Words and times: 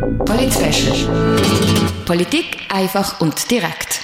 Polit 0.00 0.54
Politik 2.04 2.58
einfach 2.68 3.20
und 3.20 3.50
direkt. 3.50 4.02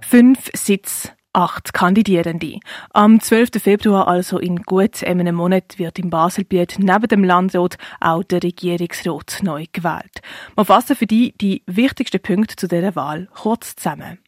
Fünf 0.00 0.50
Sitze 0.54 1.10
acht 1.34 1.72
Kandidierende. 1.72 2.60
Am 2.90 3.20
12. 3.20 3.50
Februar, 3.62 4.08
also 4.08 4.38
in 4.38 4.62
gut 4.62 5.02
einem 5.04 5.34
Monat, 5.34 5.78
wird 5.78 5.98
im 5.98 6.10
Baselbiet 6.10 6.76
neben 6.78 7.08
dem 7.08 7.24
Landrat 7.24 7.78
auch 8.00 8.22
der 8.22 8.42
Regierungsrat 8.42 9.40
neu 9.42 9.66
gewählt. 9.72 10.20
Wir 10.54 10.64
fassen 10.64 10.96
für 10.96 11.06
die 11.06 11.34
die 11.40 11.62
wichtigsten 11.66 12.20
Punkte 12.20 12.56
zu 12.56 12.68
dieser 12.68 12.94
Wahl 12.96 13.28
kurz 13.34 13.76
zusammen. 13.76 14.18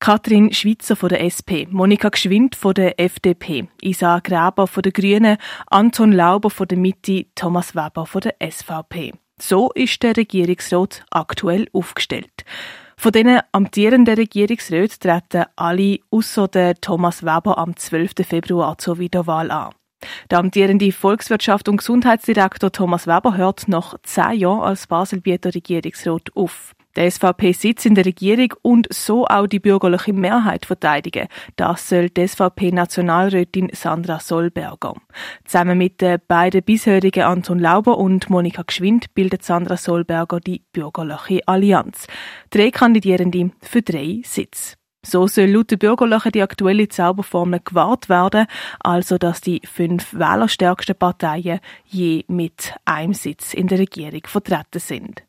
Katrin 0.00 0.52
Schweizer 0.52 0.94
von 0.94 1.08
der 1.08 1.24
SP, 1.26 1.66
Monika 1.70 2.08
Geschwind 2.08 2.54
von 2.54 2.72
der 2.72 3.00
FDP, 3.00 3.68
Isa 3.82 4.20
Graber 4.20 4.68
von 4.68 4.82
der 4.82 4.92
Grünen, 4.92 5.38
Anton 5.66 6.12
Lauber 6.12 6.50
von 6.50 6.68
der 6.68 6.78
Mitte, 6.78 7.26
Thomas 7.34 7.74
Weber 7.74 8.06
von 8.06 8.20
der 8.20 8.36
SVP. 8.40 9.12
So 9.40 9.72
ist 9.72 10.02
der 10.02 10.16
Regierungsrat 10.16 11.04
aktuell 11.10 11.68
aufgestellt. 11.72 12.44
Von 12.96 13.12
diesen 13.12 13.40
amtierenden 13.52 14.14
Regierungsräten 14.14 15.00
treten 15.00 15.44
alle 15.56 15.98
außer 16.10 16.74
Thomas 16.80 17.24
Weber 17.24 17.58
am 17.58 17.76
12. 17.76 18.12
Februar 18.26 18.78
zur 18.78 18.98
Wiederwahl 18.98 19.50
an. 19.50 19.74
Der 20.30 20.38
amtierende 20.38 20.92
Volkswirtschaft- 20.92 21.68
und 21.68 21.78
Gesundheitsdirektor 21.78 22.70
Thomas 22.70 23.08
Weber 23.08 23.36
hört 23.36 23.66
nach 23.66 23.96
zehn 24.04 24.38
Jahren 24.38 24.62
als 24.62 24.86
Baselbieter 24.86 25.54
Regierungsrat 25.54 26.30
auf. 26.34 26.74
Der 26.96 27.10
SVP 27.10 27.52
sitzt 27.52 27.86
in 27.86 27.94
der 27.94 28.06
Regierung 28.06 28.54
und 28.62 28.88
so 28.92 29.26
auch 29.26 29.46
die 29.46 29.60
bürgerliche 29.60 30.12
Mehrheit 30.12 30.66
verteidigen. 30.66 31.28
Das 31.56 31.88
soll 31.88 32.10
die 32.10 32.26
SVP-Nationalrätin 32.26 33.70
Sandra 33.72 34.18
Solberger. 34.20 34.94
Zusammen 35.44 35.78
mit 35.78 36.00
den 36.00 36.18
beiden 36.26 36.62
bisherigen 36.62 37.24
Anton 37.24 37.58
Lauber 37.58 37.98
und 37.98 38.30
Monika 38.30 38.62
Geschwind 38.62 39.14
bildet 39.14 39.44
Sandra 39.44 39.76
Solberger 39.76 40.40
die 40.40 40.62
bürgerliche 40.72 41.46
Allianz. 41.46 42.06
Drei 42.50 42.70
Kandidierende 42.70 43.50
für 43.62 43.82
drei 43.82 44.22
Sitze. 44.24 44.78
So 45.06 45.28
soll 45.28 45.46
laut 45.46 45.70
der 45.70 45.76
Bürgerlichen 45.76 46.32
die 46.32 46.42
aktuelle 46.42 46.88
Zauberformel 46.88 47.60
gewahrt 47.64 48.08
werden, 48.08 48.46
also 48.80 49.16
dass 49.16 49.40
die 49.40 49.60
fünf 49.64 50.12
wählerstärksten 50.12 50.96
Parteien 50.96 51.60
je 51.86 52.24
mit 52.26 52.74
einem 52.84 53.14
Sitz 53.14 53.54
in 53.54 53.68
der 53.68 53.78
Regierung 53.78 54.22
vertreten 54.26 54.80
sind. 54.80 55.22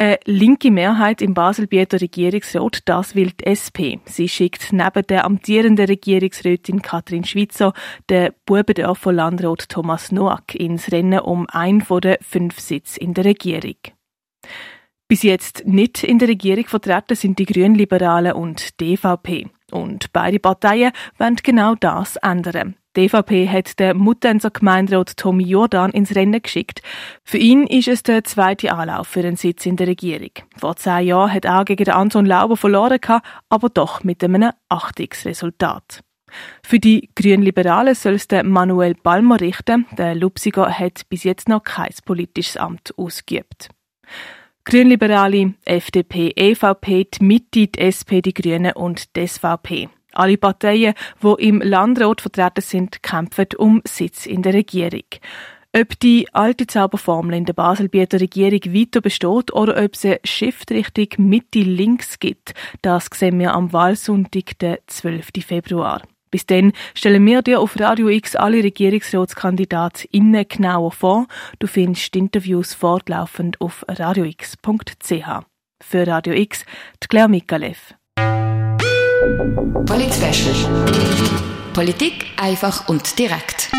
Eine 0.00 0.18
linke 0.24 0.70
Mehrheit 0.70 1.20
im 1.20 1.34
Baselbieter 1.34 2.00
Regierungsrat, 2.00 2.88
das 2.88 3.14
will 3.14 3.32
die 3.32 3.44
SP. 3.44 4.00
Sie 4.06 4.30
schickt 4.30 4.72
neben 4.72 5.06
der 5.06 5.26
amtierenden 5.26 5.84
Regierungsrätin 5.84 6.80
Katrin 6.80 7.24
Schwitzer 7.24 7.74
den 8.08 8.32
Bubendorfer 8.46 9.12
Landrat 9.12 9.68
Thomas 9.68 10.10
Noack 10.10 10.54
ins 10.54 10.90
Rennen 10.90 11.20
um 11.20 11.46
einen 11.50 11.82
von 11.82 12.00
den 12.00 12.16
fünf 12.22 12.60
Sitz 12.60 12.96
in 12.96 13.12
der 13.12 13.26
Regierung. 13.26 13.76
Bis 15.06 15.22
jetzt 15.22 15.66
nicht 15.66 16.02
in 16.02 16.18
der 16.18 16.28
Regierung 16.28 16.64
vertreten 16.64 17.14
sind 17.14 17.38
die 17.38 17.44
Grünliberalen 17.44 18.32
und 18.32 18.80
die 18.80 18.96
DVP. 18.96 19.50
Und 19.70 20.14
beide 20.14 20.38
Parteien 20.38 20.92
wollen 21.18 21.36
genau 21.36 21.74
das 21.74 22.16
ändern. 22.16 22.74
Die 22.96 23.02
EVP 23.02 23.48
hat 23.48 23.78
den 23.78 23.98
Muttenser 23.98 24.50
Gemeinderat 24.50 25.16
Tommy 25.16 25.44
Jordan 25.44 25.92
ins 25.92 26.16
Rennen 26.16 26.42
geschickt. 26.42 26.82
Für 27.22 27.38
ihn 27.38 27.64
ist 27.68 27.86
es 27.86 28.02
der 28.02 28.24
zweite 28.24 28.72
Anlauf 28.72 29.06
für 29.06 29.20
einen 29.20 29.36
Sitz 29.36 29.64
in 29.64 29.76
der 29.76 29.86
Regierung. 29.86 30.32
Vor 30.56 30.74
zehn 30.74 31.06
Jahren 31.06 31.32
hat 31.32 31.44
er 31.44 31.64
gegen 31.64 31.88
Anton 31.88 32.26
Lauber 32.26 32.56
verloren, 32.56 32.98
aber 33.48 33.68
doch 33.68 34.02
mit 34.02 34.24
einem 34.24 34.50
Achtungsresultat. 34.68 36.00
Für 36.64 36.80
die 36.80 37.10
Grünliberalen 37.14 37.94
soll 37.94 38.14
es 38.14 38.26
der 38.26 38.44
Manuel 38.44 38.94
Balmer 38.94 39.40
richten. 39.40 39.86
Der 39.96 40.16
Lupsiger 40.16 40.70
hat 40.70 41.08
bis 41.08 41.22
jetzt 41.22 41.48
noch 41.48 41.62
kein 41.62 41.94
politisches 42.04 42.56
Amt 42.56 42.92
ausgeübt. 42.96 43.68
Grünliberale, 44.64 45.54
FDP, 45.64 46.32
EVP, 46.34 47.04
die 47.04 47.24
Mitte, 47.24 47.68
die 47.68 47.78
SP, 47.78 48.20
die 48.20 48.34
Grünen 48.34 48.72
und 48.72 49.16
die 49.16 49.26
SVP. 49.26 49.88
Alle 50.12 50.36
Parteien, 50.36 50.94
die 51.22 51.46
im 51.46 51.60
Landrat 51.60 52.20
vertreten 52.20 52.62
sind, 52.62 53.02
kämpfen 53.02 53.46
um 53.58 53.82
Sitz 53.86 54.26
in 54.26 54.42
der 54.42 54.54
Regierung. 54.54 55.04
Ob 55.72 56.00
die 56.00 56.26
alte 56.32 56.66
Zauberformel 56.66 57.36
in 57.36 57.44
der 57.44 57.52
Baselbieter 57.52 58.20
Regierung 58.20 58.74
weiter 58.74 59.00
besteht 59.00 59.52
oder 59.52 59.82
ob 59.84 59.94
es 59.94 60.04
eine 60.04 60.18
Shiftrichtung 60.24 61.28
Mitte-Links 61.28 62.18
gibt, 62.18 62.54
das 62.82 63.08
sehen 63.14 63.38
wir 63.38 63.54
am 63.54 63.72
Wahlsonntag, 63.72 64.58
den 64.58 64.78
12. 64.88 65.28
Februar. 65.46 66.02
Bis 66.32 66.46
dann 66.46 66.72
stellen 66.94 67.24
wir 67.24 67.42
dir 67.42 67.60
auf 67.60 67.78
Radio 67.78 68.08
X 68.08 68.34
alle 68.34 68.64
Regierungsratskandidatinnen 68.64 70.46
genauer 70.48 70.92
vor. 70.92 71.26
Du 71.60 71.68
findest 71.68 72.16
Interviews 72.16 72.74
fortlaufend 72.74 73.60
auf 73.60 73.84
radiox.ch. 73.88 75.44
Für 75.82 76.06
Radio 76.06 76.34
X, 76.34 76.64
Claire 77.08 77.28
Mikalev. 77.28 77.94
Polit 79.86 80.12
Politik 81.72 82.26
einfach 82.36 82.88
und 82.88 83.18
direkt. 83.18 83.70